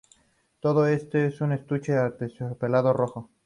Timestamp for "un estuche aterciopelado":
1.41-2.91